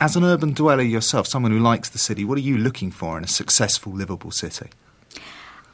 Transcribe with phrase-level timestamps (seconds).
[0.00, 3.18] As an urban dweller yourself, someone who likes the city, what are you looking for
[3.18, 4.68] in a successful livable city?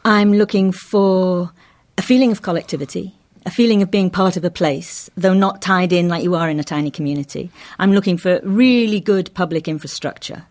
[0.06, 1.52] I'm looking for
[1.98, 3.14] a feeling of collectivity,
[3.44, 6.48] a feeling of being part of a place, though not tied in like you are
[6.48, 7.50] in a tiny community.
[7.78, 10.46] I'm looking for really good public infrastructure.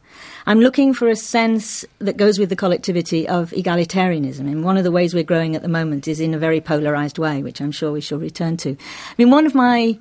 [0.46, 4.42] I'm looking for a sense that goes with the collectivity of egalitarianism.
[4.42, 7.18] And one of the ways we're growing at the moment is in a very polarized
[7.18, 8.72] way, which I'm sure we shall return to.
[8.72, 9.98] I mean, one of my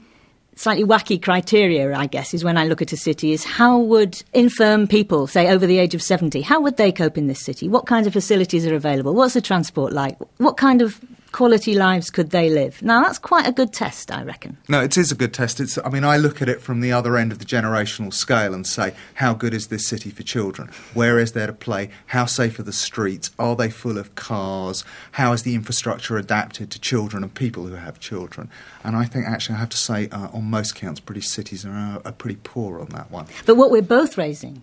[0.63, 4.23] slightly wacky criteria, I guess, is when I look at a city is how would
[4.33, 7.69] infirm people, say over the age of 70, how would they cope in this city?
[7.69, 9.13] What kinds of facilities are available?
[9.13, 10.17] What's the transport like?
[10.39, 11.01] What kind of
[11.33, 12.83] quality lives could they live?
[12.83, 14.59] Now, that's quite a good test, I reckon.
[14.69, 15.61] No, it is a good test.
[15.61, 18.55] It's, I mean, I look at it from the other end of the generational scale
[18.55, 20.71] and say, how good is this city for children?
[20.95, 21.91] Where is there to play?
[22.07, 23.31] How safe are the streets?
[23.39, 24.85] Are they full of cars?
[25.13, 28.51] How is the infrastructure adapted to children and people who have children?
[28.85, 32.03] And I think, actually, I have to say, uh, on most counts, British cities are,
[32.05, 33.27] are pretty poor on that one.
[33.47, 34.63] But what we're both raising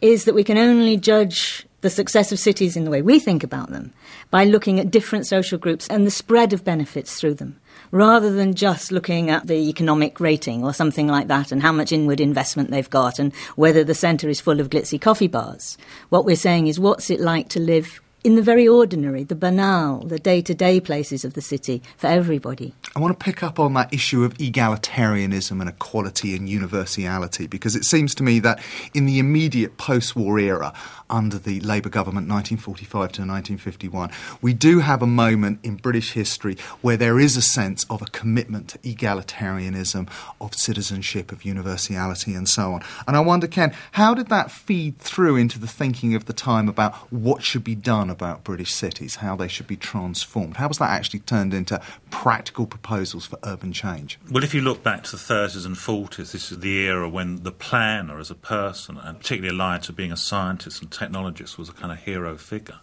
[0.00, 3.44] is that we can only judge the success of cities in the way we think
[3.44, 3.92] about them
[4.30, 7.60] by looking at different social groups and the spread of benefits through them,
[7.90, 11.92] rather than just looking at the economic rating or something like that and how much
[11.92, 15.76] inward investment they've got and whether the centre is full of glitzy coffee bars.
[16.08, 20.00] What we're saying is what's it like to live in the very ordinary, the banal,
[20.00, 22.72] the day to day places of the city for everybody.
[22.96, 27.76] I want to pick up on that issue of egalitarianism and equality and universality because
[27.76, 28.62] it seems to me that
[28.94, 30.72] in the immediate post war era,
[31.10, 36.56] under the Labour government 1945 to 1951, we do have a moment in British history
[36.80, 40.08] where there is a sense of a commitment to egalitarianism,
[40.40, 42.82] of citizenship, of universality, and so on.
[43.06, 46.68] And I wonder, Ken, how did that feed through into the thinking of the time
[46.68, 50.56] about what should be done about British cities, how they should be transformed?
[50.56, 54.18] How was that actually turned into practical proposals for urban change?
[54.30, 57.42] Well, if you look back to the 30s and 40s, this is the era when
[57.42, 61.68] the planner as a person, and particularly allied to being a scientist and technologist, was
[61.68, 62.80] a kind of hero figure.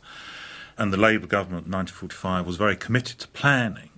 [0.78, 3.91] And the Labour government in 1945 was very committed to planning.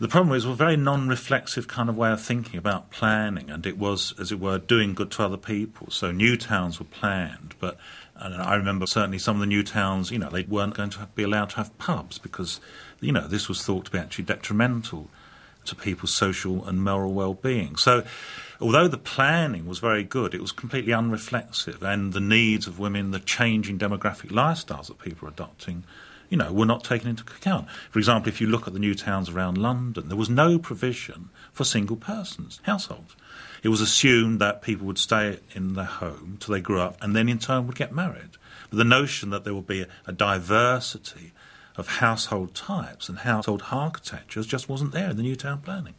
[0.00, 3.66] The problem was, a very non reflexive kind of way of thinking about planning, and
[3.66, 5.90] it was, as it were, doing good to other people.
[5.90, 7.76] So new towns were planned, but
[8.16, 11.08] and I remember certainly some of the new towns, you know, they weren't going to
[11.14, 12.60] be allowed to have pubs because,
[13.00, 15.08] you know, this was thought to be actually detrimental
[15.64, 17.76] to people's social and moral well-being.
[17.76, 18.04] So,
[18.60, 23.10] although the planning was very good, it was completely unreflexive, and the needs of women,
[23.10, 25.84] the changing demographic lifestyles that people are adopting,
[26.30, 27.68] you know, were not taken into account.
[27.90, 31.28] For example, if you look at the new towns around London, there was no provision
[31.52, 33.14] for single persons, households
[33.62, 37.14] it was assumed that people would stay in their home till they grew up and
[37.14, 38.30] then in turn would get married.
[38.70, 41.32] But the notion that there would be a, a diversity
[41.76, 45.94] of household types and household architectures just wasn't there in the new town planning.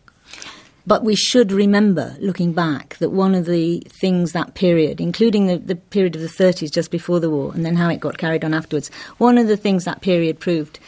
[0.88, 5.58] But we should remember, looking back, that one of the things that period, including the,
[5.58, 8.44] the period of the 30s just before the war and then how it got carried
[8.44, 10.80] on afterwards, one of the things that period proved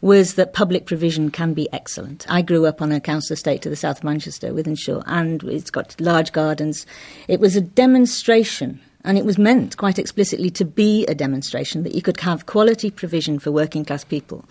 [0.00, 2.26] was that public provision can be excellent.
[2.28, 5.70] I grew up on a council estate to the south of Manchester, Wythenshawe, and it's
[5.70, 6.86] got large gardens.
[7.28, 11.94] It was a demonstration, and it was meant quite explicitly to be a demonstration that
[11.94, 14.44] you could have quality provision for working class people.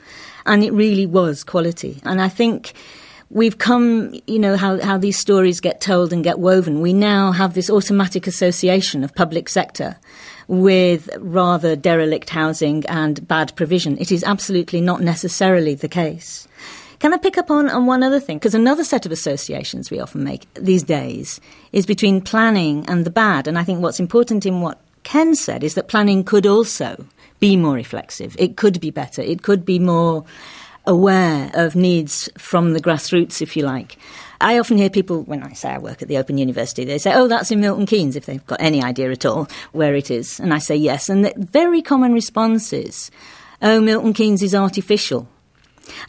[0.45, 1.99] And it really was quality.
[2.03, 2.73] And I think
[3.29, 6.81] we've come, you know, how, how these stories get told and get woven.
[6.81, 9.97] We now have this automatic association of public sector
[10.47, 13.97] with rather derelict housing and bad provision.
[13.97, 16.47] It is absolutely not necessarily the case.
[16.99, 18.37] Can I pick up on, on one other thing?
[18.37, 23.11] Because another set of associations we often make these days is between planning and the
[23.11, 23.47] bad.
[23.47, 27.05] And I think what's important in what Ken said is that planning could also
[27.39, 28.35] be more reflexive.
[28.39, 29.21] It could be better.
[29.21, 30.25] It could be more
[30.87, 33.97] aware of needs from the grassroots, if you like.
[34.41, 37.13] I often hear people, when I say I work at the Open University, they say,
[37.15, 40.39] oh, that's in Milton Keynes, if they've got any idea at all where it is.
[40.39, 41.09] And I say yes.
[41.09, 43.11] And the very common response is,
[43.61, 45.27] oh, Milton Keynes is artificial.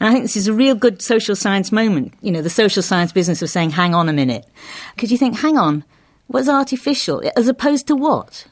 [0.00, 2.14] And I think this is a real good social science moment.
[2.20, 4.46] You know, the social science business of saying, hang on a minute.
[4.94, 5.84] Because you think, hang on,
[6.26, 7.22] what's artificial?
[7.36, 8.46] As opposed to what?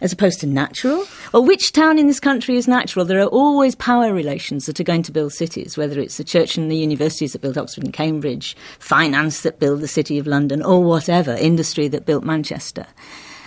[0.00, 1.04] As opposed to natural?
[1.32, 3.04] Or which town in this country is natural?
[3.04, 6.56] There are always power relations that are going to build cities, whether it's the church
[6.56, 10.62] and the universities that built Oxford and Cambridge, finance that built the City of London,
[10.62, 12.86] or whatever, industry that built Manchester.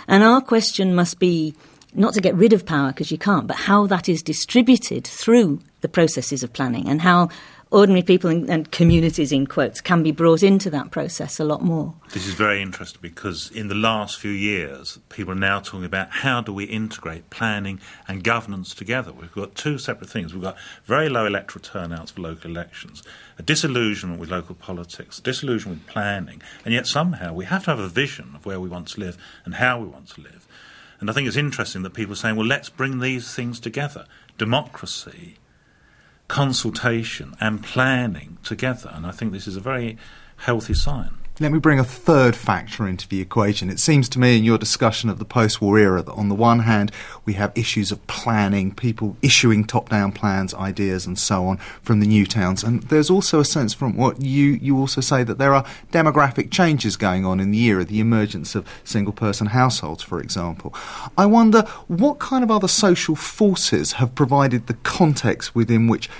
[0.08, 1.54] And our question must be
[1.94, 5.60] not to get rid of power, because you can't, but how that is distributed through
[5.80, 7.28] the processes of planning and how
[7.70, 11.62] ordinary people and, and, communities, in quotes, can be brought into that process a lot
[11.62, 11.94] more.
[12.12, 16.10] This is very interesting because in the last few years, people are now talking about
[16.10, 19.12] how do we integrate planning and governance together.
[19.12, 20.34] We've got two separate things.
[20.34, 23.02] We've got very low electoral turnouts for local elections,
[23.38, 27.78] a disillusionment with local politics, disillusionment with planning, and yet somehow we have to have
[27.78, 30.46] a vision of where we want to live and how we want to live.
[31.00, 34.06] And I think it's interesting that people are saying, well, let's bring these things together
[34.36, 35.36] democracy,
[36.30, 38.90] consultation, and planning together.
[38.94, 39.98] And I think this is a very
[40.36, 41.19] healthy sign.
[41.40, 43.70] Let me bring a third factor into the equation.
[43.70, 46.34] It seems to me in your discussion of the post war era that on the
[46.34, 46.92] one hand,
[47.24, 52.00] we have issues of planning, people issuing top down plans, ideas, and so on from
[52.00, 52.62] the new towns.
[52.62, 56.50] And there's also a sense from what you, you also say that there are demographic
[56.50, 60.74] changes going on in the era, the emergence of single person households, for example.
[61.16, 66.10] I wonder what kind of other social forces have provided the context within which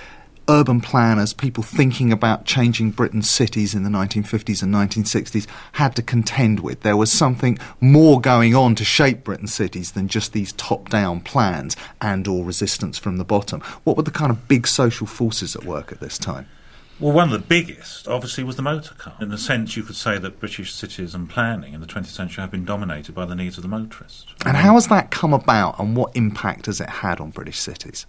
[0.51, 6.01] urban planners, people thinking about changing Britain's cities in the 1950s and 1960s had to
[6.01, 6.81] contend with.
[6.81, 11.77] There was something more going on to shape Britain's cities than just these top-down plans
[12.01, 13.61] and or resistance from the bottom.
[13.85, 16.47] What were the kind of big social forces at work at this time?
[16.99, 19.15] Well, one of the biggest, obviously, was the motor car.
[19.21, 22.41] In a sense, you could say that British cities and planning in the 20th century
[22.41, 24.27] have been dominated by the needs of the motorist.
[24.45, 28.05] And how has that come about, and what impact has it had on British cities?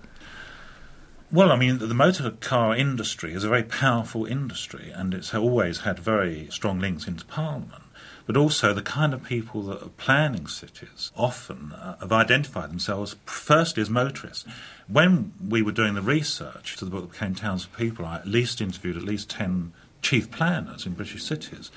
[1.32, 5.78] Well, I mean, the motor car industry is a very powerful industry, and it's always
[5.78, 7.84] had very strong links into Parliament.
[8.26, 13.16] But also, the kind of people that are planning cities often uh, have identified themselves
[13.24, 14.44] firstly as motorists.
[14.88, 18.16] When we were doing the research to the book that became Towns for People, I
[18.16, 19.72] at least interviewed at least 10
[20.02, 21.70] chief planners in British cities.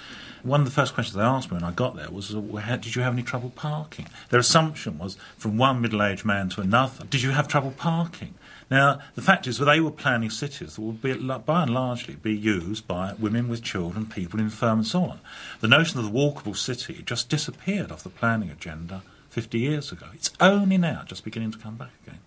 [0.44, 3.02] One of the first questions they asked me when I got there was, Did you
[3.02, 4.08] have any trouble parking?
[4.30, 8.36] Their assumption was from one middle aged man to another, Did you have trouble parking?
[8.70, 12.16] Now, the fact is that they were planning cities that would be, by and largely
[12.16, 15.20] be used by women with children, people infirm, and so on.
[15.62, 20.08] The notion of the walkable city just disappeared off the planning agenda 50 years ago.
[20.14, 22.20] It's only now just beginning to come back again.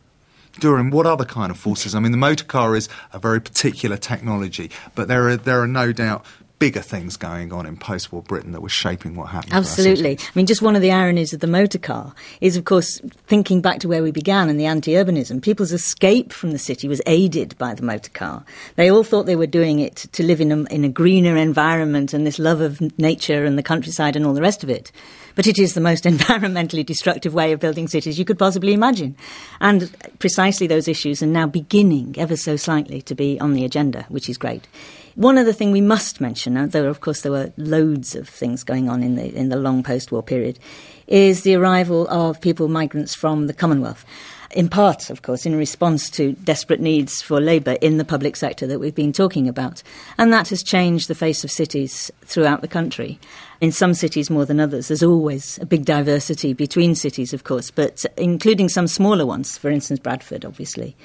[0.60, 1.94] Doreen, what other kind of forces?
[1.94, 5.69] I mean, the motor car is a very particular technology, but there are there are
[5.69, 6.25] no doubt
[6.58, 9.52] bigger things going on in post war Britain that were shaping what happened.
[9.52, 10.19] Absolutely.
[10.19, 13.60] I mean, just one of the ironies of the motor car is, of course, thinking
[13.60, 17.00] back to where we began and the anti urbanism, people's escape from the city was
[17.06, 18.44] aided by the motor car.
[18.76, 22.12] They all thought they were doing it to live in a, in a greener environment
[22.12, 24.90] and this love of nature and the countryside and all the rest of it.
[25.38, 29.14] But it is the most environmentally destructive way of building cities you could possibly imagine.
[29.61, 29.88] And
[30.19, 34.29] precisely those issues are now beginning, ever so slightly, to be on the agenda, which
[34.29, 34.67] is great.
[35.14, 38.64] One other thing we must mention, uh, though of course there were loads of things
[38.64, 40.58] going on in the in the long post-war period,
[41.06, 44.05] is the arrival of people migrants from the Commonwealth.
[44.50, 48.67] In part, of course, in response to desperate needs for labour in the public sector
[48.67, 49.82] that we've been talking about.
[50.17, 53.20] And that has changed the face of cities throughout the country.
[53.60, 54.87] In some cities more than others.
[54.87, 59.69] There's always a big diversity between cities, of course, but including some smaller ones, for
[59.69, 60.96] instance, Bradford, obviously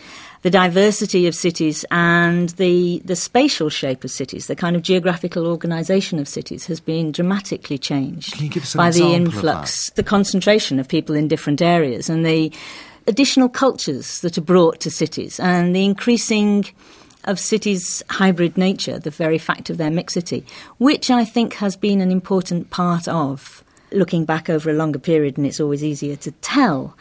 [0.43, 5.47] the diversity of cities and the, the spatial shape of cities, the kind of geographical
[5.47, 8.37] organisation of cities has been dramatically changed
[8.75, 12.51] by the influx, the concentration of people in different areas and the
[13.07, 16.65] additional cultures that are brought to cities and the increasing
[17.25, 20.45] of cities' hybrid nature, the very fact of their mixity,
[20.77, 25.37] which I think has been an important part of looking back over a longer period,
[25.37, 26.97] and it's always easier to tell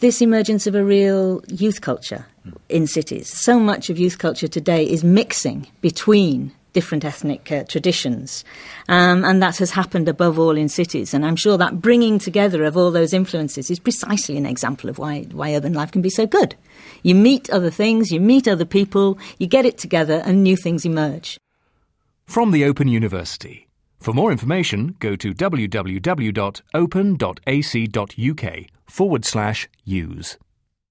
[0.00, 2.26] this emergence of a real youth culture
[2.68, 3.28] in cities.
[3.28, 8.44] So much of youth culture today is mixing between different ethnic uh, traditions.
[8.88, 11.14] Um, and that has happened above all in cities.
[11.14, 14.98] And I'm sure that bringing together of all those influences is precisely an example of
[14.98, 16.54] why, why urban life can be so good.
[17.02, 20.84] You meet other things, you meet other people, you get it together, and new things
[20.84, 21.38] emerge.
[22.26, 23.68] From the Open University.
[24.00, 26.42] For more information, go to www.open.ac.uk
[28.86, 30.36] forward slash use.